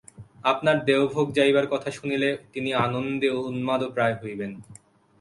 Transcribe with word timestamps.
আপনার 0.43 0.77
দেওভোগ 0.85 1.27
যাইবার 1.31 1.65
কথা 1.67 1.89
শুনিলে 1.91 2.29
তিনি 2.53 2.69
আনন্দে 2.85 3.29
উন্মাদপ্রায় 3.41 4.15
হইবেন। 4.21 4.51